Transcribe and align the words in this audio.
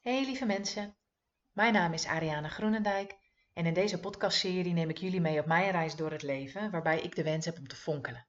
Hey 0.00 0.24
lieve 0.24 0.46
mensen, 0.46 0.96
mijn 1.52 1.72
naam 1.72 1.92
is 1.92 2.06
Ariane 2.06 2.48
Groenendijk 2.48 3.16
en 3.52 3.66
in 3.66 3.74
deze 3.74 4.00
podcastserie 4.00 4.72
neem 4.72 4.88
ik 4.88 4.98
jullie 4.98 5.20
mee 5.20 5.40
op 5.40 5.46
mijn 5.46 5.70
reis 5.70 5.96
door 5.96 6.10
het 6.10 6.22
leven 6.22 6.70
waarbij 6.70 7.00
ik 7.00 7.14
de 7.14 7.22
wens 7.22 7.44
heb 7.44 7.58
om 7.58 7.68
te 7.68 7.76
fonkelen. 7.76 8.26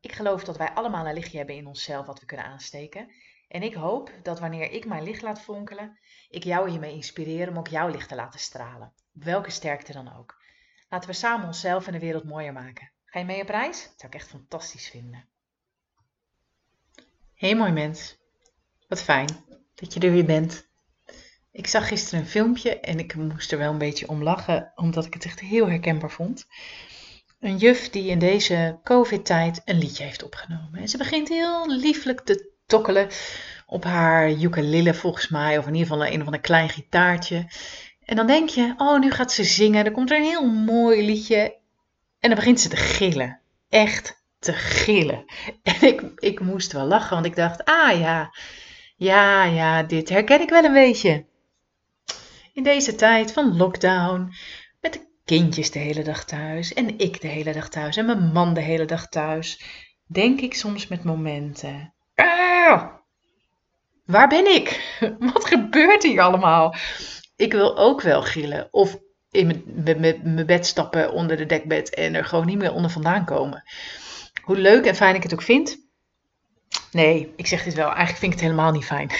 Ik 0.00 0.12
geloof 0.12 0.44
dat 0.44 0.56
wij 0.56 0.70
allemaal 0.70 1.06
een 1.06 1.14
lichtje 1.14 1.36
hebben 1.36 1.56
in 1.56 1.66
onszelf 1.66 2.06
wat 2.06 2.20
we 2.20 2.26
kunnen 2.26 2.46
aansteken 2.46 3.10
en 3.48 3.62
ik 3.62 3.74
hoop 3.74 4.10
dat 4.22 4.40
wanneer 4.40 4.70
ik 4.70 4.84
mijn 4.84 5.02
licht 5.02 5.22
laat 5.22 5.40
fonkelen, 5.40 5.98
ik 6.28 6.44
jou 6.44 6.70
hiermee 6.70 6.94
inspireer 6.94 7.48
om 7.48 7.58
ook 7.58 7.68
jouw 7.68 7.88
licht 7.88 8.08
te 8.08 8.14
laten 8.14 8.40
stralen, 8.40 8.92
op 9.14 9.24
welke 9.24 9.50
sterkte 9.50 9.92
dan 9.92 10.16
ook. 10.16 10.42
Laten 10.88 11.08
we 11.08 11.14
samen 11.14 11.46
onszelf 11.46 11.86
en 11.86 11.92
de 11.92 11.98
wereld 11.98 12.24
mooier 12.24 12.52
maken. 12.52 12.92
Ga 13.04 13.18
je 13.18 13.24
mee 13.24 13.42
op 13.42 13.48
reis? 13.48 13.82
Dat 13.82 14.00
zou 14.00 14.12
ik 14.12 14.18
echt 14.18 14.28
fantastisch 14.28 14.88
vinden. 14.88 15.28
Hey 17.34 17.56
mooi 17.56 17.72
mens, 17.72 18.18
wat 18.88 19.02
fijn 19.02 19.44
dat 19.74 19.94
je 19.94 20.00
er 20.00 20.12
weer 20.12 20.24
bent. 20.24 20.66
Ik 21.52 21.66
zag 21.66 21.88
gisteren 21.88 22.20
een 22.20 22.26
filmpje 22.26 22.80
en 22.80 22.98
ik 22.98 23.14
moest 23.14 23.52
er 23.52 23.58
wel 23.58 23.72
een 23.72 23.78
beetje 23.78 24.08
om 24.08 24.22
lachen, 24.22 24.72
omdat 24.74 25.04
ik 25.04 25.14
het 25.14 25.24
echt 25.24 25.40
heel 25.40 25.68
herkenbaar 25.68 26.10
vond. 26.10 26.46
Een 27.40 27.56
juf 27.56 27.90
die 27.90 28.10
in 28.10 28.18
deze 28.18 28.78
COVID-tijd 28.82 29.62
een 29.64 29.78
liedje 29.78 30.04
heeft 30.04 30.22
opgenomen. 30.22 30.80
En 30.80 30.88
ze 30.88 30.96
begint 30.96 31.28
heel 31.28 31.68
lieflijk 31.68 32.20
te 32.20 32.50
tokkelen 32.66 33.08
op 33.66 33.84
haar 33.84 34.30
ukulele 34.30 34.94
volgens 34.94 35.28
mij, 35.28 35.58
of 35.58 35.66
in 35.66 35.74
ieder 35.74 35.88
geval 35.88 36.06
een 36.06 36.20
of 36.20 36.26
ander 36.26 36.40
klein 36.40 36.68
gitaartje. 36.68 37.46
En 38.04 38.16
dan 38.16 38.26
denk 38.26 38.48
je, 38.48 38.74
oh, 38.76 39.00
nu 39.00 39.10
gaat 39.10 39.32
ze 39.32 39.44
zingen, 39.44 39.84
dan 39.84 39.92
komt 39.92 40.10
er 40.10 40.16
een 40.16 40.22
heel 40.22 40.48
mooi 40.48 41.04
liedje. 41.04 41.56
En 42.18 42.28
dan 42.28 42.34
begint 42.34 42.60
ze 42.60 42.68
te 42.68 42.76
gillen. 42.76 43.40
Echt 43.68 44.22
te 44.38 44.52
gillen. 44.52 45.24
En 45.62 45.82
ik, 45.82 46.02
ik 46.16 46.40
moest 46.40 46.72
wel 46.72 46.86
lachen, 46.86 47.14
want 47.14 47.26
ik 47.26 47.36
dacht, 47.36 47.64
ah 47.64 47.98
ja, 47.98 48.34
ja, 48.96 49.44
ja, 49.44 49.82
dit 49.82 50.08
herken 50.08 50.40
ik 50.40 50.48
wel 50.48 50.64
een 50.64 50.72
beetje. 50.72 51.26
In 52.52 52.62
deze 52.62 52.94
tijd 52.94 53.32
van 53.32 53.56
lockdown, 53.56 54.32
met 54.80 54.92
de 54.92 55.06
kindjes 55.24 55.70
de 55.70 55.78
hele 55.78 56.02
dag 56.02 56.24
thuis 56.24 56.72
en 56.72 56.98
ik 56.98 57.20
de 57.20 57.28
hele 57.28 57.52
dag 57.52 57.68
thuis 57.68 57.96
en 57.96 58.06
mijn 58.06 58.32
man 58.32 58.54
de 58.54 58.60
hele 58.60 58.84
dag 58.84 59.08
thuis, 59.08 59.60
denk 60.06 60.40
ik 60.40 60.54
soms 60.54 60.88
met 60.88 61.04
momenten. 61.04 61.94
Ah, 62.14 62.84
waar 64.04 64.28
ben 64.28 64.54
ik? 64.54 64.96
Wat 65.32 65.44
gebeurt 65.44 66.02
hier 66.02 66.20
allemaal? 66.20 66.74
Ik 67.36 67.52
wil 67.52 67.78
ook 67.78 68.00
wel 68.00 68.22
gillen 68.22 68.68
of 68.70 68.98
in 69.30 69.46
mijn 69.84 70.46
bed 70.46 70.66
stappen 70.66 71.12
onder 71.12 71.36
de 71.36 71.46
dekbed 71.46 71.94
en 71.94 72.14
er 72.14 72.24
gewoon 72.24 72.46
niet 72.46 72.58
meer 72.58 72.72
onder 72.72 72.90
vandaan 72.90 73.24
komen. 73.24 73.62
Hoe 74.42 74.58
leuk 74.58 74.84
en 74.84 74.94
fijn 74.94 75.14
ik 75.14 75.22
het 75.22 75.32
ook 75.32 75.42
vind. 75.42 75.83
Nee, 76.94 77.32
ik 77.36 77.46
zeg 77.46 77.64
dit 77.64 77.74
wel. 77.74 77.86
Eigenlijk 77.86 78.18
vind 78.18 78.32
ik 78.32 78.38
het 78.38 78.48
helemaal 78.48 78.72
niet 78.72 78.84
fijn. 78.84 79.10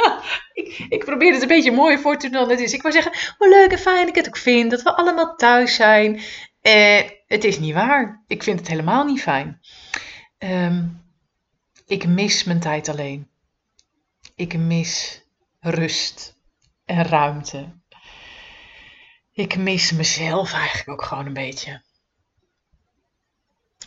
ik, 0.62 0.86
ik, 0.88 1.04
probeer 1.04 1.32
het 1.32 1.42
een 1.42 1.48
beetje 1.48 1.72
mooier 1.72 1.98
voor 2.00 2.16
te 2.16 2.28
doen 2.28 2.40
dan 2.40 2.50
het 2.50 2.60
is. 2.60 2.72
Ik 2.72 2.82
wil 2.82 2.92
zeggen, 2.92 3.12
hoe 3.38 3.48
leuk 3.48 3.72
en 3.72 3.78
fijn 3.78 4.08
ik 4.08 4.14
het 4.14 4.26
ook 4.26 4.36
vind 4.36 4.70
dat 4.70 4.82
we 4.82 4.96
allemaal 4.96 5.36
thuis 5.36 5.74
zijn. 5.74 6.20
Eh, 6.60 7.00
het 7.26 7.44
is 7.44 7.58
niet 7.58 7.74
waar. 7.74 8.24
Ik 8.26 8.42
vind 8.42 8.58
het 8.58 8.68
helemaal 8.68 9.04
niet 9.04 9.22
fijn. 9.22 9.60
Ehm, 10.38 10.84
ik 11.86 12.06
mis 12.06 12.44
mijn 12.44 12.60
tijd 12.60 12.88
alleen. 12.88 13.28
Ik 14.34 14.56
mis 14.56 15.22
rust 15.60 16.36
en 16.84 17.04
ruimte. 17.04 17.72
Ik 19.32 19.56
mis 19.56 19.92
mezelf 19.92 20.52
eigenlijk 20.52 20.88
ook 20.88 21.02
gewoon 21.02 21.26
een 21.26 21.32
beetje. 21.32 21.82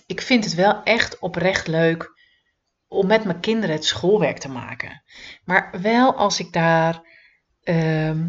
Ik 0.05 0.21
vind 0.21 0.43
het 0.43 0.53
wel 0.53 0.83
echt 0.83 1.19
oprecht 1.19 1.67
leuk 1.67 2.13
om 2.95 3.07
met 3.07 3.23
mijn 3.23 3.39
kinderen 3.39 3.75
het 3.75 3.85
schoolwerk 3.85 4.37
te 4.37 4.49
maken. 4.49 5.01
Maar 5.43 5.69
wel 5.81 6.15
als 6.15 6.39
ik 6.39 6.53
daar 6.53 7.01
ehm, 7.63 8.27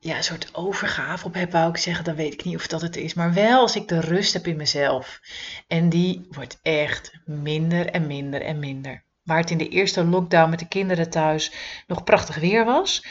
ja, 0.00 0.16
een 0.16 0.24
soort 0.24 0.54
overgave 0.54 1.26
op 1.26 1.34
heb, 1.34 1.52
wou 1.52 1.70
ik 1.70 1.76
zeggen, 1.76 2.04
dan 2.04 2.14
weet 2.14 2.32
ik 2.32 2.44
niet 2.44 2.56
of 2.56 2.66
dat 2.66 2.80
het 2.80 2.96
is. 2.96 3.14
Maar 3.14 3.32
wel 3.32 3.60
als 3.60 3.76
ik 3.76 3.88
de 3.88 4.00
rust 4.00 4.32
heb 4.32 4.46
in 4.46 4.56
mezelf. 4.56 5.20
En 5.68 5.88
die 5.88 6.26
wordt 6.30 6.58
echt 6.62 7.12
minder 7.24 7.86
en 7.86 8.06
minder 8.06 8.42
en 8.42 8.58
minder. 8.58 9.04
Waar 9.22 9.38
het 9.38 9.50
in 9.50 9.58
de 9.58 9.68
eerste 9.68 10.04
lockdown 10.04 10.50
met 10.50 10.58
de 10.58 10.68
kinderen 10.68 11.10
thuis 11.10 11.52
nog 11.86 12.04
prachtig 12.04 12.36
weer 12.36 12.64
was. 12.64 13.04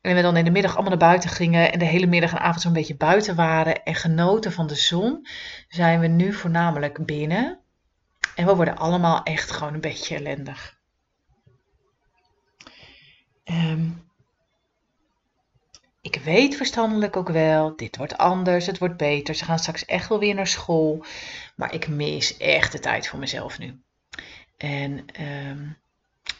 En 0.00 0.14
we 0.14 0.22
dan 0.22 0.36
in 0.36 0.44
de 0.44 0.50
middag 0.50 0.72
allemaal 0.72 0.98
naar 0.98 1.08
buiten 1.08 1.30
gingen 1.30 1.72
en 1.72 1.78
de 1.78 1.84
hele 1.84 2.06
middag 2.06 2.32
en 2.32 2.38
avond 2.38 2.60
zo'n 2.60 2.72
beetje 2.72 2.96
buiten 2.96 3.34
waren 3.34 3.82
en 3.82 3.94
genoten 3.94 4.52
van 4.52 4.66
de 4.66 4.74
zon, 4.74 5.26
zijn 5.68 6.00
we 6.00 6.06
nu 6.06 6.32
voornamelijk 6.32 7.06
binnen 7.06 7.63
en 8.34 8.46
we 8.46 8.54
worden 8.54 8.76
allemaal 8.76 9.22
echt 9.22 9.50
gewoon 9.50 9.74
een 9.74 9.80
beetje 9.80 10.16
ellendig. 10.16 10.78
Ehm, 13.44 13.88
ik 16.00 16.20
weet 16.24 16.56
verstandelijk 16.56 17.16
ook 17.16 17.28
wel, 17.28 17.76
dit 17.76 17.96
wordt 17.96 18.18
anders, 18.18 18.66
het 18.66 18.78
wordt 18.78 18.96
beter. 18.96 19.34
Ze 19.34 19.44
gaan 19.44 19.58
straks 19.58 19.84
echt 19.84 20.08
wel 20.08 20.18
weer 20.18 20.34
naar 20.34 20.46
school. 20.46 21.04
Maar 21.56 21.74
ik 21.74 21.88
mis 21.88 22.36
echt 22.36 22.72
de 22.72 22.78
tijd 22.78 23.08
voor 23.08 23.18
mezelf 23.18 23.58
nu. 23.58 23.80
En 24.56 25.04
ehm, 25.12 25.68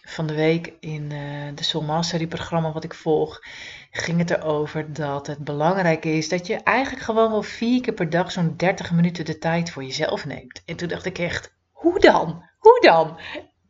van 0.05 0.27
de 0.27 0.35
week 0.35 0.73
in 0.81 1.11
uh, 1.11 1.49
de 1.55 1.63
Soul 1.63 1.85
Mastery 1.85 2.27
programma 2.27 2.73
wat 2.73 2.85
ik 2.85 2.95
volg, 2.95 3.43
ging 3.91 4.19
het 4.19 4.31
erover 4.31 4.93
dat 4.93 5.27
het 5.27 5.39
belangrijk 5.39 6.05
is 6.05 6.29
dat 6.29 6.47
je 6.47 6.57
eigenlijk 6.57 7.05
gewoon 7.05 7.31
wel 7.31 7.43
vier 7.43 7.81
keer 7.81 7.95
per 7.95 8.11
dag 8.11 8.33
zo'n 8.33 8.57
30 8.57 8.93
minuten 8.93 9.25
de 9.25 9.39
tijd 9.39 9.71
voor 9.71 9.85
jezelf 9.85 10.25
neemt. 10.25 10.63
En 10.65 10.77
toen 10.77 10.89
dacht 10.89 11.05
ik 11.05 11.19
echt, 11.19 11.55
hoe 11.85 12.01
dan? 12.01 12.43
Hoe 12.59 12.81
dan? 12.81 13.19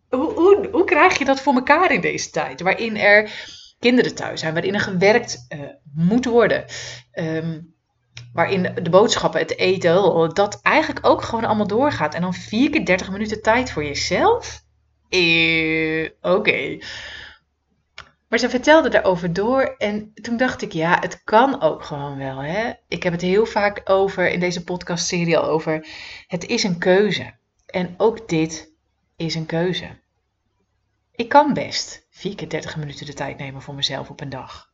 Hoe, 0.08 0.32
hoe, 0.32 0.68
hoe 0.72 0.84
krijg 0.84 1.18
je 1.18 1.24
dat 1.24 1.40
voor 1.40 1.54
elkaar 1.54 1.92
in 1.92 2.00
deze 2.00 2.30
tijd? 2.30 2.60
Waarin 2.60 2.96
er 2.96 3.30
kinderen 3.78 4.14
thuis 4.14 4.40
zijn, 4.40 4.52
waarin 4.52 4.74
er 4.74 4.80
gewerkt 4.80 5.46
uh, 5.48 5.60
moet 5.94 6.24
worden. 6.24 6.64
Um, 7.12 7.74
waarin 8.32 8.74
de 8.82 8.90
boodschappen, 8.90 9.40
het 9.40 9.58
eten, 9.58 10.30
dat 10.34 10.60
eigenlijk 10.62 11.06
ook 11.06 11.22
gewoon 11.22 11.44
allemaal 11.44 11.66
doorgaat. 11.66 12.14
En 12.14 12.20
dan 12.20 12.34
vier 12.34 12.70
keer 12.70 12.84
30 12.84 13.10
minuten 13.10 13.42
tijd 13.42 13.70
voor 13.70 13.84
jezelf? 13.84 14.62
Eh, 15.08 16.08
Oké. 16.20 16.78
Maar 18.28 18.38
ze 18.38 18.50
vertelde 18.50 18.88
daarover 18.88 19.32
door 19.32 19.74
en 19.78 20.12
toen 20.14 20.36
dacht 20.36 20.62
ik, 20.62 20.72
ja, 20.72 20.96
het 21.00 21.24
kan 21.24 21.60
ook 21.60 21.84
gewoon 21.84 22.16
wel. 22.18 22.42
Hè? 22.42 22.72
Ik 22.88 23.02
heb 23.02 23.12
het 23.12 23.22
heel 23.22 23.46
vaak 23.46 23.80
over 23.84 24.30
in 24.30 24.40
deze 24.40 24.64
podcastserie 24.64 25.38
al 25.38 25.44
over. 25.44 25.86
Het 26.26 26.46
is 26.46 26.62
een 26.62 26.78
keuze. 26.78 27.34
En 27.74 27.94
ook 27.96 28.28
dit 28.28 28.72
is 29.16 29.34
een 29.34 29.46
keuze. 29.46 29.98
Ik 31.12 31.28
kan 31.28 31.52
best 31.52 32.06
4 32.10 32.34
keer 32.34 32.48
30 32.48 32.76
minuten 32.76 33.06
de 33.06 33.12
tijd 33.12 33.38
nemen 33.38 33.62
voor 33.62 33.74
mezelf 33.74 34.10
op 34.10 34.20
een 34.20 34.28
dag. 34.28 34.72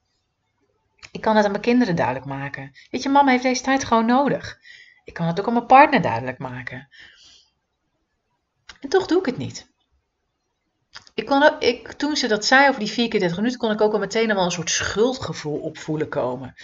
Ik 1.12 1.21
kan 1.21 1.37
het 1.37 1.44
aan 1.44 1.50
mijn 1.50 1.62
kinderen 1.62 1.97
duidelijk 1.97 2.27
maken. 2.27 2.72
Weet 2.91 3.03
je, 3.03 3.09
mama 3.09 3.31
heeft 3.31 3.43
deze 3.43 3.62
tijd 3.62 3.84
gewoon 3.84 4.06
nodig. 4.06 4.59
Ik 5.05 5.15
kan 5.15 5.27
het 5.27 5.41
ook 5.41 5.47
aan 5.47 5.53
mijn 5.53 5.66
partner 5.66 6.03
duidelijk 6.03 6.39
maken. 6.39 6.89
En 8.81 8.89
toch 8.89 9.06
doe 9.06 9.19
ik 9.19 9.27
het 9.27 9.37
niet. 9.37 9.71
Ik 11.15 11.27
kon 11.27 11.60
ik, 11.60 11.93
toen 11.93 12.16
ze 12.16 12.28
dat 12.28 12.44
zei 12.44 12.69
over 12.69 12.81
die 12.81 12.91
4 12.91 13.09
keer 13.09 13.21
30 13.21 13.37
minuten, 13.39 13.59
kon 13.59 13.71
ik 13.71 13.81
ook 13.81 13.93
al 13.93 13.99
meteen 13.99 14.31
al 14.31 14.44
een 14.44 14.50
soort 14.50 14.71
schuldgevoel 14.71 15.59
opvoelen 15.59 16.09
komen. 16.09 16.55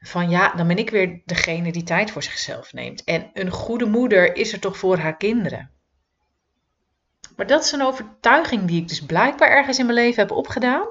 Van 0.00 0.30
ja, 0.30 0.52
dan 0.54 0.66
ben 0.66 0.78
ik 0.78 0.90
weer 0.90 1.22
degene 1.24 1.72
die 1.72 1.82
tijd 1.82 2.10
voor 2.10 2.22
zichzelf 2.22 2.72
neemt. 2.72 3.04
En 3.04 3.30
een 3.32 3.50
goede 3.50 3.86
moeder 3.86 4.36
is 4.36 4.52
er 4.52 4.60
toch 4.60 4.78
voor 4.78 4.98
haar 4.98 5.16
kinderen. 5.16 5.70
Maar 7.36 7.46
dat 7.46 7.64
is 7.64 7.72
een 7.72 7.82
overtuiging 7.82 8.64
die 8.64 8.80
ik 8.80 8.88
dus 8.88 9.04
blijkbaar 9.04 9.50
ergens 9.50 9.78
in 9.78 9.86
mijn 9.86 9.98
leven 9.98 10.22
heb 10.22 10.30
opgedaan. 10.30 10.86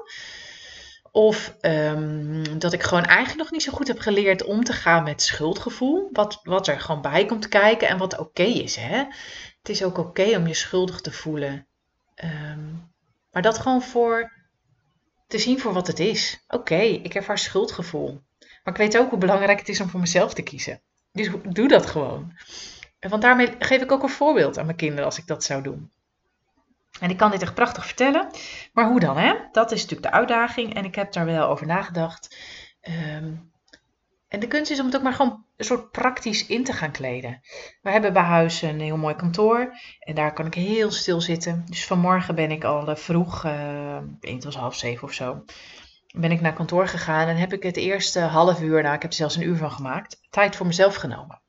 Of 1.12 1.56
um, 1.60 2.58
dat 2.58 2.72
ik 2.72 2.82
gewoon 2.82 3.04
eigenlijk 3.04 3.38
nog 3.38 3.50
niet 3.50 3.62
zo 3.62 3.72
goed 3.72 3.88
heb 3.88 3.98
geleerd 3.98 4.44
om 4.44 4.64
te 4.64 4.72
gaan 4.72 5.02
met 5.02 5.22
schuldgevoel. 5.22 6.08
Wat, 6.12 6.40
wat 6.42 6.68
er 6.68 6.80
gewoon 6.80 7.02
bij 7.02 7.26
komt 7.26 7.48
kijken 7.48 7.88
en 7.88 7.98
wat 7.98 8.18
oké 8.18 8.42
is. 8.42 8.76
Hè? 8.76 8.96
Het 9.58 9.68
is 9.68 9.82
ook 9.82 9.98
oké 9.98 10.36
om 10.36 10.46
je 10.46 10.54
schuldig 10.54 11.00
te 11.00 11.12
voelen. 11.12 11.66
Um, 12.24 12.92
maar 13.30 13.42
dat 13.42 13.58
gewoon 13.58 13.82
voor 13.82 14.32
te 15.26 15.38
zien 15.38 15.60
voor 15.60 15.72
wat 15.72 15.86
het 15.86 15.98
is. 15.98 16.44
Oké, 16.48 16.80
ik 16.80 17.12
heb 17.12 17.26
haar 17.26 17.38
schuldgevoel. 17.38 18.20
Maar 18.64 18.74
ik 18.74 18.80
weet 18.80 18.98
ook 18.98 19.10
hoe 19.10 19.18
belangrijk 19.18 19.58
het 19.58 19.68
is 19.68 19.80
om 19.80 19.88
voor 19.88 20.00
mezelf 20.00 20.34
te 20.34 20.42
kiezen. 20.42 20.80
Dus 21.12 21.30
doe 21.48 21.68
dat 21.68 21.86
gewoon. 21.86 22.32
Want 23.00 23.22
daarmee 23.22 23.54
geef 23.58 23.82
ik 23.82 23.92
ook 23.92 24.02
een 24.02 24.08
voorbeeld 24.08 24.58
aan 24.58 24.64
mijn 24.64 24.76
kinderen 24.76 25.04
als 25.04 25.18
ik 25.18 25.26
dat 25.26 25.44
zou 25.44 25.62
doen. 25.62 25.90
En 27.00 27.10
ik 27.10 27.16
kan 27.16 27.30
dit 27.30 27.42
echt 27.42 27.54
prachtig 27.54 27.86
vertellen. 27.86 28.30
Maar 28.72 28.88
hoe 28.88 29.00
dan, 29.00 29.16
hè? 29.16 29.34
Dat 29.52 29.72
is 29.72 29.82
natuurlijk 29.82 30.10
de 30.12 30.18
uitdaging. 30.18 30.74
En 30.74 30.84
ik 30.84 30.94
heb 30.94 31.12
daar 31.12 31.24
wel 31.24 31.48
over 31.48 31.66
nagedacht. 31.66 32.36
Um, 33.16 33.50
en 34.28 34.40
de 34.40 34.46
kunst 34.46 34.70
is 34.70 34.80
om 34.80 34.86
het 34.86 34.96
ook 34.96 35.02
maar 35.02 35.12
gewoon 35.12 35.44
een 35.56 35.64
soort 35.64 35.90
praktisch 35.90 36.46
in 36.46 36.64
te 36.64 36.72
gaan 36.72 36.90
kleden. 36.90 37.40
We 37.82 37.90
hebben 37.90 38.12
bij 38.12 38.22
huis 38.22 38.62
een 38.62 38.80
heel 38.80 38.96
mooi 38.96 39.14
kantoor. 39.14 39.72
En 39.98 40.14
daar 40.14 40.32
kan 40.32 40.46
ik 40.46 40.54
heel 40.54 40.90
stil 40.90 41.20
zitten. 41.20 41.64
Dus 41.66 41.86
vanmorgen 41.86 42.34
ben 42.34 42.50
ik 42.50 42.64
al 42.64 42.96
vroeg, 42.96 43.44
uh, 43.44 43.98
het 44.20 44.44
was 44.44 44.56
half 44.56 44.74
zeven 44.74 45.08
of 45.08 45.12
zo 45.12 45.44
ben 46.10 46.30
ik 46.30 46.40
naar 46.40 46.52
kantoor 46.52 46.88
gegaan 46.88 47.28
en 47.28 47.36
heb 47.36 47.52
ik 47.52 47.62
het 47.62 47.76
eerste 47.76 48.20
half 48.20 48.60
uur, 48.60 48.82
nou 48.82 48.94
ik 48.94 49.02
heb 49.02 49.10
er 49.10 49.16
zelfs 49.16 49.36
een 49.36 49.46
uur 49.46 49.56
van 49.56 49.70
gemaakt, 49.70 50.20
tijd 50.30 50.56
voor 50.56 50.66
mezelf 50.66 50.94
genomen. 50.94 51.40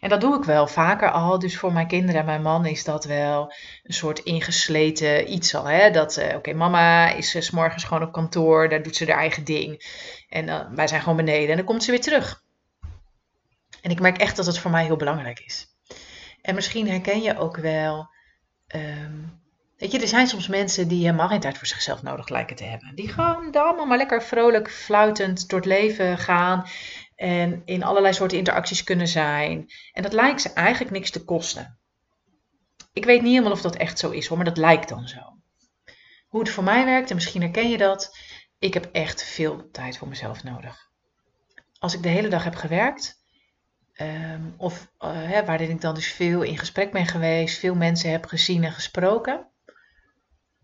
En 0.00 0.08
dat 0.08 0.20
doe 0.20 0.36
ik 0.36 0.44
wel 0.44 0.66
vaker 0.66 1.10
al. 1.10 1.38
Dus 1.38 1.58
voor 1.58 1.72
mijn 1.72 1.86
kinderen 1.86 2.20
en 2.20 2.26
mijn 2.26 2.42
man 2.42 2.66
is 2.66 2.84
dat 2.84 3.04
wel 3.04 3.52
een 3.82 3.94
soort 3.94 4.18
ingesleten 4.18 5.32
iets 5.32 5.54
al. 5.54 5.64
Hè? 5.64 5.90
Dat, 5.90 6.16
uh, 6.16 6.34
oké, 6.36 6.52
mama 6.52 7.10
is 7.12 7.34
uh, 7.34 7.42
s 7.42 7.50
morgens 7.50 7.84
gewoon 7.84 8.02
op 8.02 8.12
kantoor, 8.12 8.68
daar 8.68 8.82
doet 8.82 8.96
ze 8.96 9.04
haar 9.06 9.18
eigen 9.18 9.44
ding. 9.44 9.82
En 10.28 10.74
wij 10.74 10.86
zijn 10.86 11.00
gewoon 11.00 11.16
beneden 11.16 11.50
en 11.50 11.56
dan 11.56 11.64
komt 11.64 11.84
ze 11.84 11.90
weer 11.90 12.00
terug. 12.00 12.42
En 13.80 13.90
ik 13.90 14.00
merk 14.00 14.18
echt 14.18 14.36
dat 14.36 14.46
het 14.46 14.58
voor 14.58 14.70
mij 14.70 14.84
heel 14.84 14.96
belangrijk 14.96 15.40
is. 15.40 15.66
En 16.42 16.54
misschien 16.54 16.88
herken 16.88 17.22
je 17.22 17.38
ook 17.38 17.56
wel. 17.56 18.08
Um, 18.74 19.39
weet 19.80 19.92
je, 19.92 20.00
er 20.00 20.08
zijn 20.08 20.26
soms 20.26 20.48
mensen 20.48 20.88
die 20.88 21.04
helemaal 21.04 21.28
geen 21.28 21.40
tijd 21.40 21.58
voor 21.58 21.66
zichzelf 21.66 22.02
nodig 22.02 22.28
lijken 22.28 22.56
te 22.56 22.64
hebben. 22.64 22.94
Die 22.94 23.08
gewoon 23.08 23.52
allemaal 23.52 23.86
maar 23.86 23.96
lekker 23.96 24.22
vrolijk, 24.22 24.70
fluitend 24.70 25.48
door 25.48 25.58
het 25.58 25.68
leven 25.68 26.18
gaan. 26.18 26.66
En 27.16 27.62
in 27.64 27.82
allerlei 27.82 28.14
soorten 28.14 28.38
interacties 28.38 28.84
kunnen 28.84 29.08
zijn. 29.08 29.66
En 29.92 30.02
dat 30.02 30.12
lijkt 30.12 30.40
ze 30.40 30.52
eigenlijk 30.52 30.90
niks 30.90 31.10
te 31.10 31.24
kosten. 31.24 31.78
Ik 32.92 33.04
weet 33.04 33.22
niet 33.22 33.30
helemaal 33.30 33.52
of 33.52 33.60
dat 33.60 33.76
echt 33.76 33.98
zo 33.98 34.10
is 34.10 34.26
hoor, 34.26 34.36
maar 34.36 34.46
dat 34.46 34.56
lijkt 34.56 34.88
dan 34.88 35.08
zo. 35.08 35.38
Hoe 36.28 36.40
het 36.40 36.50
voor 36.50 36.64
mij 36.64 36.84
werkt, 36.84 37.10
en 37.10 37.14
misschien 37.14 37.42
herken 37.42 37.70
je 37.70 37.78
dat, 37.78 38.16
ik 38.58 38.74
heb 38.74 38.88
echt 38.92 39.24
veel 39.24 39.70
tijd 39.70 39.98
voor 39.98 40.08
mezelf 40.08 40.44
nodig. 40.44 40.88
Als 41.78 41.94
ik 41.94 42.02
de 42.02 42.08
hele 42.08 42.28
dag 42.28 42.44
heb 42.44 42.54
gewerkt, 42.54 43.22
um, 43.96 44.54
of 44.56 44.92
hè, 44.98 45.44
waarin 45.44 45.70
ik 45.70 45.80
dan 45.80 45.94
dus 45.94 46.12
veel 46.12 46.42
in 46.42 46.58
gesprek 46.58 46.92
ben 46.92 47.06
geweest, 47.06 47.58
veel 47.58 47.74
mensen 47.74 48.10
heb 48.10 48.26
gezien 48.26 48.64
en 48.64 48.72
gesproken, 48.72 49.49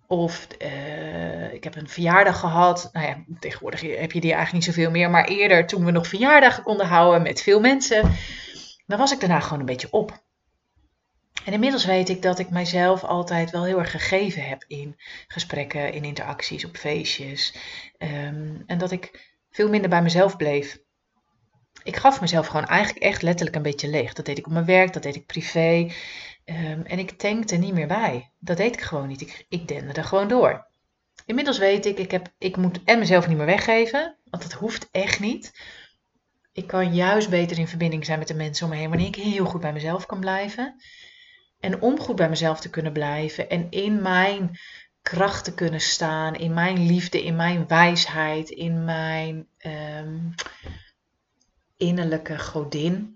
of 0.07 0.47
uh, 0.63 1.53
ik 1.53 1.65
heb 1.65 1.77
een 1.77 1.89
verjaardag 1.89 2.41
gehad. 2.41 2.91
Nou 2.93 3.07
ja, 3.07 3.25
tegenwoordig 3.41 3.81
heb 3.81 4.13
je 4.13 4.21
die 4.21 4.33
eigenlijk 4.33 4.53
niet 4.53 4.75
zoveel 4.75 4.91
meer. 4.91 5.11
Maar 5.11 5.25
eerder, 5.25 5.67
toen 5.67 5.85
we 5.85 5.91
nog 5.91 6.07
verjaardagen 6.07 6.63
konden 6.63 6.87
houden 6.87 7.23
met 7.23 7.43
veel 7.43 7.61
mensen, 7.61 8.13
dan 8.87 8.99
was 8.99 9.13
ik 9.13 9.21
daarna 9.21 9.41
gewoon 9.41 9.61
een 9.61 9.67
beetje 9.67 9.91
op. 9.91 10.25
En 11.45 11.53
inmiddels 11.53 11.85
weet 11.85 12.09
ik 12.09 12.23
dat 12.23 12.39
ik 12.39 12.51
mijzelf 12.51 13.05
altijd 13.05 13.51
wel 13.51 13.65
heel 13.65 13.79
erg 13.79 13.91
gegeven 13.91 14.45
heb 14.45 14.65
in 14.67 14.97
gesprekken, 15.29 15.93
in 15.93 16.05
interacties, 16.05 16.65
op 16.65 16.77
feestjes. 16.77 17.55
Um, 17.99 18.63
en 18.67 18.79
dat 18.79 18.91
ik 18.91 19.35
veel 19.51 19.69
minder 19.69 19.91
bij 19.91 20.03
mezelf 20.03 20.37
bleef. 20.37 20.79
Ik 21.83 21.97
gaf 21.97 22.21
mezelf 22.21 22.47
gewoon 22.47 22.67
eigenlijk 22.67 23.05
echt 23.05 23.23
letterlijk 23.23 23.57
een 23.57 23.63
beetje 23.63 23.89
leeg. 23.89 24.13
Dat 24.13 24.27
deed 24.27 24.39
ik 24.39 24.47
op 24.47 24.53
mijn 24.53 24.65
werk, 24.65 24.93
dat 24.93 25.03
deed 25.03 25.17
ik 25.17 25.27
privé. 25.27 25.91
Um, 26.51 26.83
en 26.83 26.99
ik 26.99 27.11
tankte 27.11 27.57
niet 27.57 27.75
meer 27.75 27.87
bij. 27.87 28.31
Dat 28.39 28.57
deed 28.57 28.75
ik 28.75 28.81
gewoon 28.81 29.09
niet. 29.09 29.21
Ik, 29.21 29.47
ik 29.49 29.69
dende 29.69 29.93
er 29.93 30.05
gewoon 30.05 30.29
door. 30.29 30.67
Inmiddels 31.25 31.59
weet 31.59 31.87
ik, 31.87 31.99
ik, 31.99 32.11
heb, 32.11 32.33
ik 32.39 32.57
moet 32.57 32.85
en 32.85 32.99
mezelf 32.99 33.29
niet 33.29 33.37
meer 33.37 33.47
weggeven. 33.47 34.17
Want 34.25 34.43
dat 34.43 34.53
hoeft 34.53 34.89
echt 34.91 35.21
niet. 35.21 35.53
Ik 36.53 36.67
kan 36.67 36.95
juist 36.95 37.31
beter 37.31 37.59
in 37.59 37.69
verbinding 37.69 38.05
zijn 38.05 38.19
met 38.19 38.29
de 38.29 38.35
mensen 38.35 38.65
om 38.65 38.73
me 38.73 38.79
heen. 38.79 38.89
Wanneer 38.89 39.07
ik 39.07 39.17
heel 39.17 39.45
goed 39.45 39.61
bij 39.61 39.73
mezelf 39.73 40.07
kan 40.07 40.21
blijven. 40.21 40.83
En 41.61 41.81
om 41.81 42.01
goed 42.01 42.17
bij 42.17 42.29
mezelf 42.29 42.61
te 42.61 42.71
kunnen 42.71 42.93
blijven. 42.93 43.51
En 43.51 43.71
in 43.71 44.03
mijn 44.03 44.59
kracht 45.03 45.45
te 45.45 45.55
kunnen 45.55 45.81
staan. 45.81 46.35
In 46.35 46.55
mijn 46.55 46.87
liefde, 46.87 47.25
in 47.25 47.37
mijn 47.37 47.67
wijsheid. 47.67 48.51
In 48.51 48.85
mijn 48.85 49.47
um, 49.99 50.35
innerlijke 51.77 52.39
godin 52.39 53.16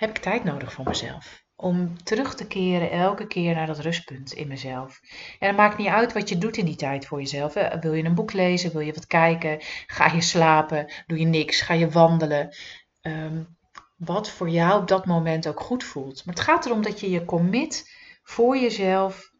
heb 0.00 0.10
ik 0.10 0.18
tijd 0.18 0.44
nodig 0.44 0.72
voor 0.72 0.84
mezelf. 0.84 1.44
Om 1.56 2.02
terug 2.02 2.34
te 2.34 2.46
keren 2.46 2.90
elke 2.90 3.26
keer 3.26 3.54
naar 3.54 3.66
dat 3.66 3.78
rustpunt 3.78 4.32
in 4.32 4.48
mezelf. 4.48 5.00
En 5.38 5.48
het 5.48 5.56
maakt 5.56 5.78
niet 5.78 5.88
uit 5.88 6.12
wat 6.12 6.28
je 6.28 6.38
doet 6.38 6.56
in 6.56 6.64
die 6.64 6.76
tijd 6.76 7.06
voor 7.06 7.18
jezelf. 7.18 7.54
Wil 7.80 7.92
je 7.92 8.04
een 8.04 8.14
boek 8.14 8.32
lezen? 8.32 8.72
Wil 8.72 8.80
je 8.80 8.92
wat 8.92 9.06
kijken? 9.06 9.58
Ga 9.86 10.06
je 10.06 10.20
slapen? 10.20 10.92
Doe 11.06 11.18
je 11.18 11.26
niks? 11.26 11.60
Ga 11.60 11.74
je 11.74 11.90
wandelen? 11.90 12.54
Um, 13.02 13.56
wat 13.96 14.30
voor 14.30 14.48
jou 14.48 14.80
op 14.80 14.88
dat 14.88 15.06
moment 15.06 15.48
ook 15.48 15.60
goed 15.60 15.84
voelt. 15.84 16.24
Maar 16.24 16.34
het 16.34 16.44
gaat 16.44 16.66
erom 16.66 16.82
dat 16.82 17.00
je 17.00 17.10
je 17.10 17.24
commit 17.24 17.90
voor 18.22 18.56
jezelf. 18.56 19.32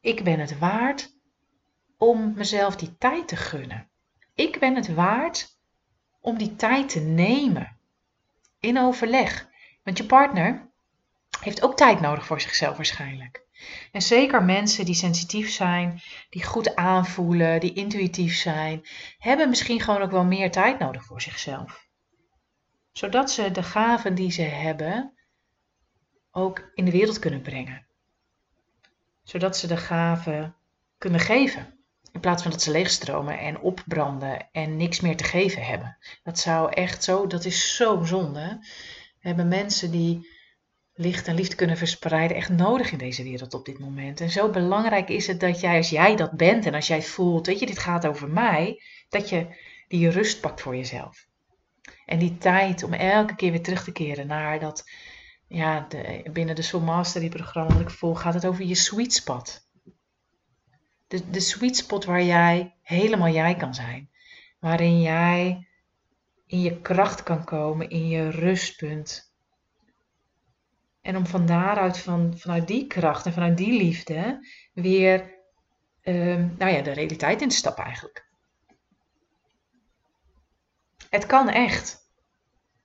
Ik 0.00 0.24
ben 0.24 0.40
het 0.40 0.58
waard 0.58 1.14
om 1.96 2.32
mezelf 2.36 2.76
die 2.76 2.96
tijd 2.98 3.28
te 3.28 3.36
gunnen. 3.36 3.90
Ik 4.34 4.58
ben 4.58 4.74
het 4.74 4.94
waard 4.94 5.58
om 6.20 6.38
die 6.38 6.56
tijd 6.56 6.88
te 6.88 7.00
nemen. 7.00 7.78
In 8.60 8.78
overleg. 8.78 9.54
Want 9.86 9.98
je 9.98 10.04
partner 10.04 10.70
heeft 11.40 11.62
ook 11.62 11.76
tijd 11.76 12.00
nodig 12.00 12.26
voor 12.26 12.40
zichzelf 12.40 12.76
waarschijnlijk. 12.76 13.44
En 13.92 14.02
zeker 14.02 14.42
mensen 14.42 14.84
die 14.84 14.94
sensitief 14.94 15.50
zijn, 15.50 16.00
die 16.30 16.44
goed 16.44 16.76
aanvoelen, 16.76 17.60
die 17.60 17.72
intuïtief 17.72 18.36
zijn, 18.36 18.86
hebben 19.18 19.48
misschien 19.48 19.80
gewoon 19.80 20.02
ook 20.02 20.10
wel 20.10 20.24
meer 20.24 20.50
tijd 20.50 20.78
nodig 20.78 21.04
voor 21.04 21.20
zichzelf. 21.20 21.88
Zodat 22.92 23.30
ze 23.30 23.50
de 23.50 23.62
gaven 23.62 24.14
die 24.14 24.30
ze 24.30 24.42
hebben 24.42 25.12
ook 26.30 26.70
in 26.74 26.84
de 26.84 26.90
wereld 26.90 27.18
kunnen 27.18 27.42
brengen. 27.42 27.86
Zodat 29.22 29.56
ze 29.56 29.66
de 29.66 29.76
gaven 29.76 30.56
kunnen 30.98 31.20
geven. 31.20 31.74
In 32.12 32.20
plaats 32.20 32.42
van 32.42 32.50
dat 32.50 32.62
ze 32.62 32.70
leegstromen 32.70 33.38
en 33.38 33.60
opbranden 33.60 34.48
en 34.52 34.76
niks 34.76 35.00
meer 35.00 35.16
te 35.16 35.24
geven 35.24 35.62
hebben. 35.62 35.98
Dat 36.22 36.38
zou 36.38 36.72
echt 36.72 37.04
zo, 37.04 37.26
dat 37.26 37.44
is 37.44 37.76
zo 37.76 38.04
zonde. 38.04 38.60
We 39.26 39.32
hebben 39.32 39.50
mensen 39.50 39.90
die 39.90 40.28
licht 40.94 41.28
en 41.28 41.34
liefde 41.34 41.56
kunnen 41.56 41.76
verspreiden 41.76 42.36
echt 42.36 42.48
nodig 42.48 42.92
in 42.92 42.98
deze 42.98 43.22
wereld 43.22 43.54
op 43.54 43.64
dit 43.64 43.78
moment. 43.78 44.20
En 44.20 44.30
zo 44.30 44.50
belangrijk 44.50 45.08
is 45.08 45.26
het 45.26 45.40
dat 45.40 45.60
jij, 45.60 45.76
als 45.76 45.90
jij 45.90 46.16
dat 46.16 46.30
bent 46.30 46.66
en 46.66 46.74
als 46.74 46.86
jij 46.86 47.02
voelt, 47.02 47.46
weet 47.46 47.58
je, 47.58 47.66
dit 47.66 47.78
gaat 47.78 48.06
over 48.06 48.28
mij, 48.28 48.82
dat 49.08 49.28
je 49.28 49.46
die 49.88 50.10
rust 50.10 50.40
pakt 50.40 50.60
voor 50.60 50.76
jezelf. 50.76 51.26
En 52.04 52.18
die 52.18 52.38
tijd 52.38 52.82
om 52.82 52.92
elke 52.92 53.34
keer 53.34 53.50
weer 53.50 53.62
terug 53.62 53.84
te 53.84 53.92
keren 53.92 54.26
naar 54.26 54.60
dat, 54.60 54.90
ja, 55.48 55.86
de, 55.88 56.22
binnen 56.32 56.54
de 56.54 56.62
Soul 56.62 56.82
Mastery 56.82 57.28
programma 57.28 57.72
dat 57.72 57.80
ik 57.80 57.90
volg, 57.90 58.20
gaat 58.20 58.34
het 58.34 58.46
over 58.46 58.64
je 58.64 58.74
sweet 58.74 59.12
spot. 59.12 59.68
De, 61.06 61.30
de 61.30 61.40
sweet 61.40 61.76
spot 61.76 62.04
waar 62.04 62.22
jij 62.22 62.76
helemaal 62.82 63.32
jij 63.32 63.54
kan 63.56 63.74
zijn. 63.74 64.10
Waarin 64.58 65.00
jij 65.00 65.65
in 66.46 66.60
je 66.60 66.80
kracht 66.80 67.22
kan 67.22 67.44
komen, 67.44 67.90
in 67.90 68.08
je 68.08 68.30
rustpunt. 68.30 69.34
En 71.00 71.16
om 71.16 71.26
van 71.26 71.46
daaruit, 71.46 71.98
van, 71.98 72.38
vanuit 72.38 72.66
die 72.66 72.86
kracht 72.86 73.26
en 73.26 73.32
vanuit 73.32 73.56
die 73.56 73.78
liefde, 73.78 74.46
weer 74.72 75.34
um, 76.02 76.54
nou 76.58 76.72
ja, 76.72 76.82
de 76.82 76.92
realiteit 76.92 77.42
in 77.42 77.48
te 77.48 77.56
stappen 77.56 77.84
eigenlijk. 77.84 78.26
Het 81.08 81.26
kan 81.26 81.48
echt. 81.48 82.04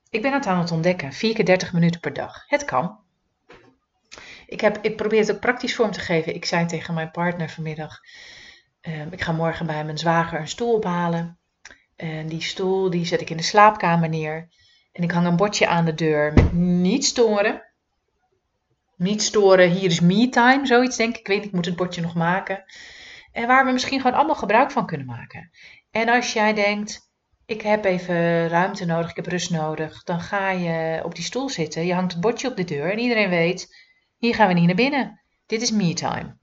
Ik 0.09 0.21
ben 0.21 0.33
het 0.33 0.45
aan 0.45 0.59
het 0.59 0.71
ontdekken, 0.71 1.13
vier 1.13 1.33
keer 1.33 1.45
30 1.45 1.73
minuten 1.73 1.99
per 1.99 2.13
dag. 2.13 2.43
Het 2.47 2.65
kan. 2.65 2.99
Ik, 4.45 4.61
heb, 4.61 4.77
ik 4.77 4.95
probeer 4.95 5.19
het 5.19 5.31
ook 5.31 5.39
praktisch 5.39 5.75
vorm 5.75 5.91
te 5.91 5.99
geven. 5.99 6.35
Ik 6.35 6.45
zei 6.45 6.65
tegen 6.65 6.93
mijn 6.93 7.11
partner 7.11 7.49
vanmiddag, 7.49 7.99
um, 8.81 9.11
ik 9.11 9.21
ga 9.21 9.31
morgen 9.31 9.65
bij 9.65 9.85
mijn 9.85 9.97
zwager 9.97 10.39
een 10.39 10.47
stoel 10.47 10.73
ophalen. 10.73 11.40
En 12.01 12.27
die 12.27 12.41
stoel 12.41 12.89
die 12.89 13.05
zet 13.05 13.21
ik 13.21 13.29
in 13.29 13.37
de 13.37 13.43
slaapkamer 13.43 14.09
neer. 14.09 14.47
En 14.91 15.03
ik 15.03 15.11
hang 15.11 15.27
een 15.27 15.35
bordje 15.35 15.67
aan 15.67 15.85
de 15.85 15.93
deur 15.93 16.33
met 16.33 16.53
niet 16.53 17.05
storen. 17.05 17.63
Niet 18.95 19.21
storen, 19.21 19.69
hier 19.69 19.89
is 19.89 19.99
me 19.99 20.29
time, 20.29 20.65
zoiets 20.65 20.97
denk 20.97 21.13
ik. 21.13 21.19
Ik 21.19 21.27
weet 21.27 21.37
niet, 21.37 21.45
ik 21.45 21.53
moet 21.53 21.65
het 21.65 21.75
bordje 21.75 22.01
nog 22.01 22.15
maken. 22.15 22.63
En 23.31 23.47
waar 23.47 23.65
we 23.65 23.71
misschien 23.71 24.01
gewoon 24.01 24.17
allemaal 24.17 24.35
gebruik 24.35 24.71
van 24.71 24.85
kunnen 24.85 25.07
maken. 25.07 25.49
En 25.91 26.09
als 26.09 26.33
jij 26.33 26.53
denkt, 26.53 27.11
ik 27.45 27.61
heb 27.61 27.85
even 27.85 28.47
ruimte 28.47 28.85
nodig, 28.85 29.09
ik 29.09 29.15
heb 29.15 29.25
rust 29.25 29.51
nodig. 29.51 30.03
Dan 30.03 30.19
ga 30.19 30.51
je 30.51 31.01
op 31.03 31.15
die 31.15 31.23
stoel 31.23 31.49
zitten, 31.49 31.85
je 31.85 31.93
hangt 31.93 32.11
het 32.11 32.21
bordje 32.21 32.49
op 32.49 32.55
de 32.55 32.63
deur 32.63 32.91
en 32.91 32.99
iedereen 32.99 33.29
weet, 33.29 33.75
hier 34.17 34.35
gaan 34.35 34.47
we 34.47 34.53
niet 34.53 34.65
naar 34.65 34.75
binnen. 34.75 35.21
Dit 35.45 35.61
is 35.61 35.71
me 35.71 35.93
time. 35.93 36.37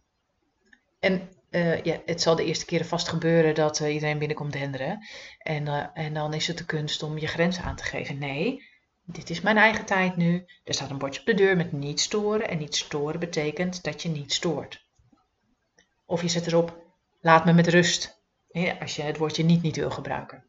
En 1.01 1.29
uh, 1.51 1.83
ja, 1.83 2.01
het 2.05 2.23
zal 2.23 2.37
de 2.37 2.45
eerste 2.45 2.65
keren 2.65 2.87
vast 2.87 3.09
gebeuren 3.09 3.55
dat 3.55 3.81
uh, 3.81 3.95
iedereen 3.95 4.19
binnenkomt 4.19 4.53
denderen. 4.53 5.07
En, 5.39 5.67
uh, 5.67 5.87
en 5.95 6.15
dan 6.15 6.35
is 6.35 6.47
het 6.47 6.59
de 6.59 6.65
kunst 6.65 7.03
om 7.03 7.19
je 7.19 7.27
grenzen 7.27 7.65
aan 7.65 7.77
te 7.77 7.85
geven. 7.85 8.19
Nee, 8.19 8.67
dit 9.05 9.31
is 9.31 9.41
mijn 9.41 9.57
eigen 9.57 9.85
tijd 9.85 10.17
nu. 10.17 10.45
Er 10.65 10.75
staat 10.75 10.91
een 10.91 10.99
bordje 10.99 11.21
op 11.21 11.27
de 11.27 11.35
deur 11.35 11.57
met 11.57 11.73
niet 11.73 12.01
storen. 12.01 12.49
En 12.49 12.59
niet 12.59 12.77
storen 12.77 13.21
betekent 13.21 13.85
dat 13.85 14.03
je 14.03 14.09
niet 14.09 14.33
stoort. 14.33 14.87
Of 16.07 16.23
je 16.23 16.29
zet 16.29 16.47
erop, 16.47 16.77
laat 17.21 17.45
me 17.45 17.53
met 17.53 17.67
rust. 17.67 18.17
Als 18.81 18.97
je 18.97 19.03
het 19.03 19.17
woordje 19.17 19.45
niet 19.45 19.63
niet 19.63 19.77
wil 19.77 19.91
gebruiken. 19.91 20.45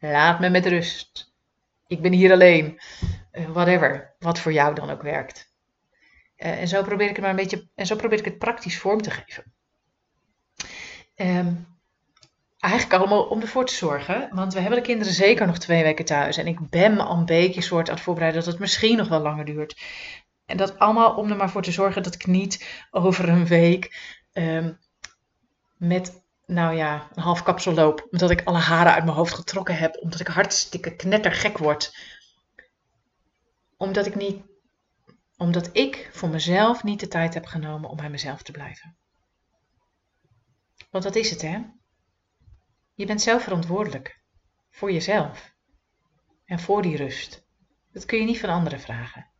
Laat 0.00 0.40
me 0.40 0.50
met 0.50 0.66
rust. 0.66 1.32
Ik 1.86 2.02
ben 2.02 2.12
hier 2.12 2.32
alleen. 2.32 2.80
whatever, 3.32 4.14
wat 4.18 4.38
voor 4.38 4.52
jou 4.52 4.74
dan 4.74 4.90
ook 4.90 5.02
werkt. 5.02 5.52
en 6.36 6.68
zo 6.68 6.82
probeer 6.82 7.08
ik 7.08 7.12
het 7.12 7.20
maar 7.20 7.30
een 7.30 7.36
beetje, 7.36 7.68
en 7.74 7.86
zo 7.86 7.96
probeer 7.96 8.18
ik 8.18 8.24
het 8.24 8.38
praktisch 8.38 8.78
vorm 8.78 9.02
te 9.02 9.10
geven. 9.10 9.52
Um, 11.20 11.66
eigenlijk 12.58 13.00
allemaal 13.00 13.24
om 13.24 13.40
ervoor 13.40 13.66
te 13.66 13.74
zorgen. 13.74 14.28
Want 14.32 14.54
we 14.54 14.60
hebben 14.60 14.78
de 14.78 14.86
kinderen 14.86 15.12
zeker 15.12 15.46
nog 15.46 15.58
twee 15.58 15.82
weken 15.82 16.04
thuis. 16.04 16.36
En 16.36 16.46
ik 16.46 16.70
ben 16.70 16.94
me 16.94 17.02
al 17.02 17.16
een 17.16 17.24
beetje 17.24 17.60
soort 17.60 17.88
aan 17.88 17.94
het 17.94 18.04
voorbereiden 18.04 18.40
dat 18.40 18.50
het 18.50 18.60
misschien 18.60 18.96
nog 18.96 19.08
wel 19.08 19.20
langer 19.20 19.44
duurt. 19.44 19.80
En 20.46 20.56
dat 20.56 20.78
allemaal 20.78 21.14
om 21.14 21.30
er 21.30 21.36
maar 21.36 21.50
voor 21.50 21.62
te 21.62 21.72
zorgen 21.72 22.02
dat 22.02 22.14
ik 22.14 22.26
niet 22.26 22.86
over 22.90 23.28
een 23.28 23.46
week 23.46 24.16
um, 24.32 24.78
met, 25.76 26.22
nou 26.46 26.76
ja, 26.76 27.08
een 27.14 27.22
half 27.22 27.42
kapsel 27.42 27.74
loop. 27.74 28.06
Omdat 28.10 28.30
ik 28.30 28.44
alle 28.44 28.58
haren 28.58 28.92
uit 28.92 29.04
mijn 29.04 29.16
hoofd 29.16 29.34
getrokken 29.34 29.76
heb. 29.76 29.96
Omdat 30.00 30.20
ik 30.20 30.26
hartstikke 30.26 30.96
knettergek 30.96 31.58
word. 31.58 31.96
omdat 33.76 34.06
ik 34.06 34.14
niet 34.14 34.42
omdat 35.36 35.70
ik 35.72 36.10
voor 36.12 36.28
mezelf 36.28 36.82
niet 36.82 37.00
de 37.00 37.08
tijd 37.08 37.34
heb 37.34 37.46
genomen 37.46 37.90
om 37.90 37.96
bij 37.96 38.10
mezelf 38.10 38.42
te 38.42 38.52
blijven. 38.52 38.96
Want 40.90 41.04
dat 41.04 41.14
is 41.16 41.30
het, 41.30 41.42
hè? 41.42 41.62
Je 42.94 43.06
bent 43.06 43.22
zelf 43.22 43.42
verantwoordelijk 43.42 44.20
voor 44.70 44.92
jezelf 44.92 45.54
en 46.44 46.58
voor 46.58 46.82
die 46.82 46.96
rust. 46.96 47.46
Dat 47.92 48.04
kun 48.04 48.18
je 48.18 48.24
niet 48.24 48.40
van 48.40 48.50
anderen 48.50 48.80
vragen. 48.80 49.30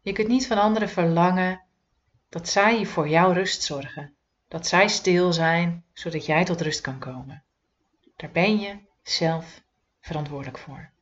Je 0.00 0.12
kunt 0.12 0.28
niet 0.28 0.46
van 0.46 0.58
anderen 0.58 0.88
verlangen 0.88 1.66
dat 2.28 2.48
zij 2.48 2.86
voor 2.86 3.08
jouw 3.08 3.32
rust 3.32 3.62
zorgen, 3.62 4.16
dat 4.48 4.66
zij 4.66 4.88
stil 4.88 5.32
zijn, 5.32 5.84
zodat 5.92 6.26
jij 6.26 6.44
tot 6.44 6.60
rust 6.60 6.80
kan 6.80 6.98
komen. 6.98 7.44
Daar 8.16 8.30
ben 8.30 8.58
je 8.58 8.78
zelf 9.02 9.62
verantwoordelijk 10.00 10.58
voor. 10.58 10.92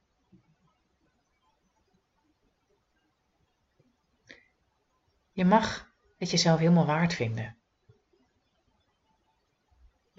Je 5.33 5.45
mag 5.45 5.93
het 6.19 6.31
jezelf 6.31 6.59
helemaal 6.59 6.87
waard 6.87 7.15
vinden. 7.15 7.60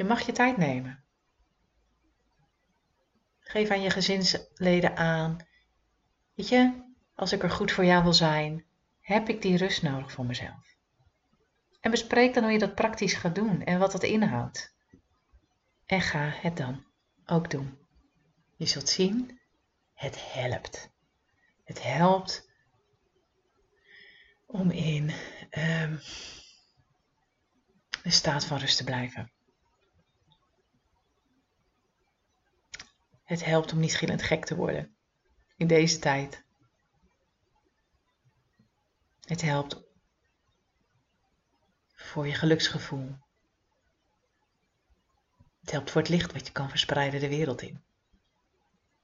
Je 0.01 0.07
mag 0.07 0.25
je 0.25 0.31
tijd 0.31 0.57
nemen. 0.57 1.03
Geef 3.39 3.69
aan 3.69 3.81
je 3.81 3.89
gezinsleden 3.89 4.97
aan. 4.97 5.37
Weet 6.35 6.49
je, 6.49 6.83
als 7.15 7.31
ik 7.31 7.43
er 7.43 7.49
goed 7.49 7.71
voor 7.71 7.85
jou 7.85 8.03
wil 8.03 8.13
zijn, 8.13 8.65
heb 9.01 9.29
ik 9.29 9.41
die 9.41 9.57
rust 9.57 9.81
nodig 9.81 10.11
voor 10.11 10.25
mezelf. 10.25 10.75
En 11.79 11.91
bespreek 11.91 12.33
dan 12.33 12.43
hoe 12.43 12.51
je 12.51 12.59
dat 12.59 12.75
praktisch 12.75 13.13
gaat 13.13 13.35
doen 13.35 13.63
en 13.63 13.79
wat 13.79 13.91
dat 13.91 14.03
inhoudt. 14.03 14.75
En 15.85 16.01
ga 16.01 16.29
het 16.35 16.57
dan 16.57 16.85
ook 17.25 17.49
doen. 17.49 17.77
Je 18.55 18.65
zult 18.65 18.89
zien, 18.89 19.39
het 19.93 20.33
helpt. 20.33 20.91
Het 21.63 21.83
helpt 21.83 22.49
om 24.45 24.71
in 24.71 25.11
een 25.49 26.01
staat 28.03 28.45
van 28.45 28.57
rust 28.57 28.77
te 28.77 28.83
blijven. 28.83 29.31
Het 33.31 33.45
helpt 33.45 33.71
om 33.71 33.79
niet 33.79 33.95
gillend 33.95 34.21
gek 34.21 34.45
te 34.45 34.55
worden 34.55 34.95
in 35.57 35.67
deze 35.67 35.99
tijd. 35.99 36.43
Het 39.21 39.41
helpt 39.41 39.81
voor 41.93 42.27
je 42.27 42.33
geluksgevoel. 42.33 43.15
Het 45.59 45.71
helpt 45.71 45.91
voor 45.91 46.01
het 46.01 46.09
licht 46.09 46.33
wat 46.33 46.47
je 46.47 46.51
kan 46.51 46.69
verspreiden 46.69 47.19
de 47.19 47.29
wereld 47.29 47.61
in. 47.61 47.83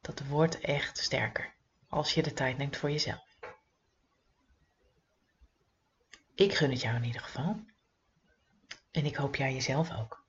Dat 0.02 0.20
wordt 0.20 0.60
echt 0.60 0.98
sterker 0.98 1.54
als 1.88 2.14
je 2.14 2.24
de 2.24 2.34
tijd 2.34 2.58
neemt 2.58 2.78
voor 2.78 2.92
jezelf. 2.92 3.40
Ik 6.36 6.54
gun 6.54 6.70
het 6.70 6.82
jou 6.82 6.96
in 6.96 7.04
ieder 7.04 7.22
geval. 7.22 7.60
En 8.92 9.06
ik 9.06 9.16
hoop 9.16 9.36
jij 9.36 9.54
jezelf 9.54 9.92
ook. 9.92 10.27